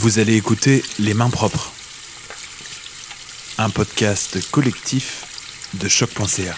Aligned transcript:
Vous 0.00 0.18
allez 0.18 0.34
écouter 0.34 0.82
Les 0.98 1.12
Mains 1.12 1.28
Propres, 1.28 1.72
un 3.58 3.68
podcast 3.68 4.50
collectif 4.50 5.68
de 5.74 5.88
choc.ca. 5.88 6.56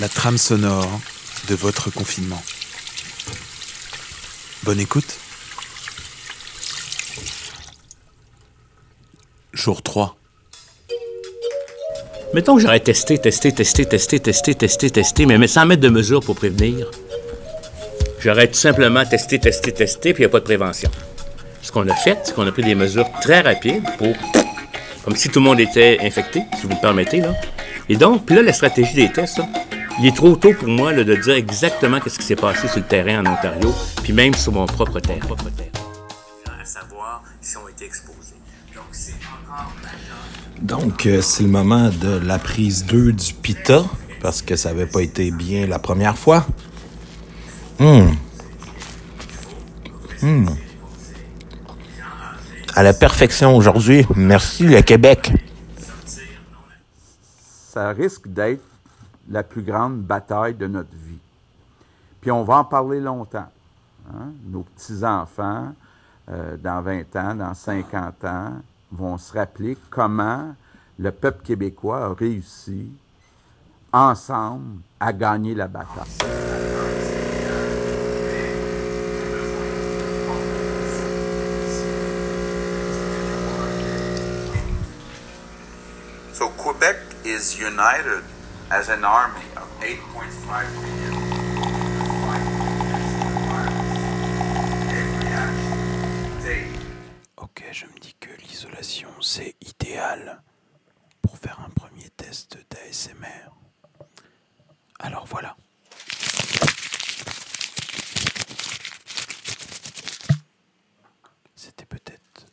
La 0.00 0.08
trame 0.08 0.38
sonore 0.38 0.88
de 1.50 1.54
votre 1.54 1.90
confinement. 1.90 2.42
Bonne 4.62 4.80
écoute. 4.80 5.18
Jour 9.52 9.82
3. 9.82 10.16
Mettons 12.32 12.56
que 12.56 12.62
j'aurais 12.62 12.80
testé, 12.80 13.18
testé, 13.18 13.52
testé, 13.52 13.84
testé, 13.84 14.20
testé, 14.20 14.54
testé, 14.54 14.90
testé, 14.90 15.26
mais 15.26 15.46
sans 15.48 15.66
mettre 15.66 15.82
de 15.82 15.90
mesures 15.90 16.20
pour 16.20 16.36
prévenir. 16.36 16.90
J'aurais 18.20 18.48
tout 18.48 18.54
simplement 18.54 19.04
testé, 19.04 19.38
testé, 19.38 19.72
testé, 19.72 20.14
puis 20.14 20.22
il 20.22 20.26
n'y 20.26 20.30
a 20.30 20.32
pas 20.32 20.40
de 20.40 20.44
prévention. 20.44 20.90
Ce 21.66 21.72
qu'on 21.72 21.88
a 21.88 21.96
fait, 21.96 22.16
c'est 22.22 22.32
qu'on 22.32 22.46
a 22.46 22.52
pris 22.52 22.62
des 22.62 22.76
mesures 22.76 23.10
très 23.20 23.40
rapides 23.40 23.82
pour. 23.98 24.14
comme 25.04 25.16
si 25.16 25.28
tout 25.28 25.40
le 25.40 25.46
monde 25.46 25.58
était 25.58 25.98
infecté, 26.00 26.44
si 26.54 26.62
vous 26.62 26.68
me 26.68 26.80
permettez, 26.80 27.20
là. 27.20 27.34
Et 27.88 27.96
donc, 27.96 28.24
puis 28.24 28.36
là, 28.36 28.42
la 28.42 28.52
stratégie 28.52 28.94
des 28.94 29.10
tests, 29.10 29.38
là, 29.38 29.48
il 29.98 30.06
est 30.06 30.14
trop 30.14 30.36
tôt 30.36 30.52
pour 30.52 30.68
moi 30.68 30.92
là, 30.92 31.02
de 31.02 31.16
dire 31.16 31.34
exactement 31.34 31.98
ce 32.06 32.16
qui 32.16 32.24
s'est 32.24 32.36
passé 32.36 32.68
sur 32.68 32.78
le 32.78 32.84
terrain 32.84 33.18
en 33.18 33.32
Ontario, 33.32 33.74
puis 34.04 34.12
même 34.12 34.32
sur 34.34 34.52
mon 34.52 34.64
propre 34.66 35.00
terrain. 35.00 35.18
Propre 35.18 35.50
terrain. 35.50 36.60
À 36.60 36.64
savoir 36.64 37.24
si 37.40 37.56
on 37.56 37.68
été 37.68 37.84
exposés. 37.84 38.36
Donc, 38.72 38.84
c'est 38.92 39.14
encore 39.50 39.72
Donc, 40.62 41.04
euh, 41.06 41.20
c'est 41.20 41.42
le 41.42 41.48
moment 41.48 41.90
de 41.90 42.20
la 42.24 42.38
prise 42.38 42.84
2 42.84 43.12
du 43.12 43.32
pita, 43.34 43.82
parce 44.22 44.40
que 44.40 44.54
ça 44.54 44.68
n'avait 44.68 44.86
pas 44.86 45.02
été 45.02 45.32
bien 45.32 45.66
la 45.66 45.80
première 45.80 46.16
fois. 46.16 46.46
Hum. 47.80 48.14
Hum. 50.22 50.56
À 52.76 52.82
la 52.82 52.92
perfection 52.92 53.56
aujourd'hui. 53.56 54.06
Merci 54.14 54.66
le 54.66 54.82
Québec. 54.82 55.32
Ça 57.70 57.88
risque 57.88 58.28
d'être 58.28 58.62
la 59.30 59.42
plus 59.42 59.62
grande 59.62 60.02
bataille 60.02 60.54
de 60.54 60.66
notre 60.66 60.92
vie. 60.92 61.18
Puis 62.20 62.30
on 62.30 62.44
va 62.44 62.58
en 62.58 62.64
parler 62.64 63.00
longtemps. 63.00 63.48
hein? 64.10 64.28
Nos 64.44 64.60
petits-enfants, 64.60 65.72
euh, 66.28 66.58
dans 66.58 66.82
20 66.82 67.16
ans, 67.16 67.34
dans 67.34 67.54
50 67.54 68.24
ans, 68.26 68.52
vont 68.92 69.16
se 69.16 69.32
rappeler 69.32 69.78
comment 69.88 70.54
le 70.98 71.10
peuple 71.12 71.44
québécois 71.46 72.04
a 72.04 72.12
réussi, 72.12 72.90
ensemble, 73.90 74.80
à 75.00 75.14
gagner 75.14 75.54
la 75.54 75.66
bataille. 75.66 76.55
So 86.36 86.50
Quebec 86.50 86.98
is 87.24 87.58
united 87.58 88.22
as 88.70 88.90
an 88.90 89.04
army 89.04 89.46
of 89.56 89.66
8.5 89.80 90.82
million 90.82 91.16
Ok, 97.38 97.64
je 97.72 97.86
me 97.86 97.98
dis 97.98 98.14
que 98.20 98.28
l'isolation 98.42 99.08
c'est 99.22 99.56
idéal 99.62 100.42
pour 101.22 101.38
faire 101.38 101.58
un 101.64 101.70
premier 101.70 102.10
test 102.10 102.58
d'ASMR. 102.68 103.50
Alors 104.98 105.24
voilà. 105.24 105.56
C'était 111.54 111.86
peut-être 111.86 112.46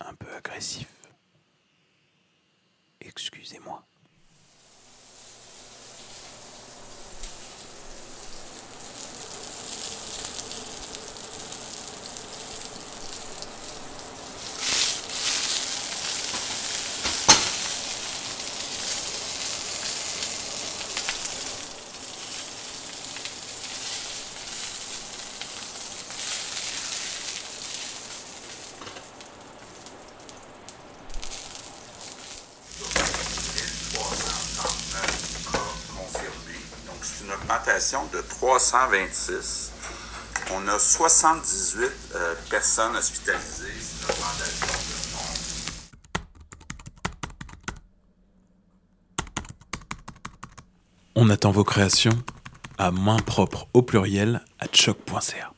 un 0.00 0.14
peu 0.14 0.34
agressif. 0.34 0.99
Excusez-moi. 3.20 3.84
confirmés. 35.96 36.60
Donc, 36.86 36.98
c'est 37.02 37.24
une 37.24 37.30
de 38.12 38.20
326. 38.20 39.72
On 40.52 40.68
a 40.68 40.78
78 40.78 41.90
euh, 42.14 42.34
personnes 42.48 42.96
hospitalisées. 42.96 43.66
De. 43.66 44.14
On 51.16 51.28
attend 51.28 51.50
vos 51.50 51.64
créations 51.64 52.22
à 52.78 52.92
main 52.92 53.18
propre 53.18 53.66
au 53.74 53.82
pluriel 53.82 54.42
à 54.60 54.66
choc.ca. 54.72 55.52